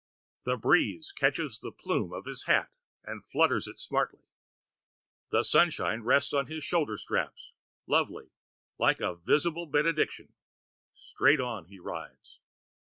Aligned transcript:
The 0.45 0.57
breeze 0.57 1.11
catches 1.11 1.59
the 1.59 1.71
plume 1.71 2.11
in 2.11 2.23
his 2.23 2.45
hat 2.45 2.71
and 3.03 3.23
flutters 3.23 3.67
it 3.67 3.77
smartly. 3.77 4.25
The 5.29 5.43
sunshine 5.43 6.01
rests 6.01 6.33
upon 6.33 6.47
his 6.47 6.63
shoulder 6.63 6.97
straps, 6.97 7.53
lovingly, 7.85 8.31
like 8.79 8.99
a 8.99 9.13
visible 9.17 9.67
benediction. 9.67 10.33
Straight 10.95 11.39
on 11.39 11.65
he 11.67 11.77
rides. 11.77 12.39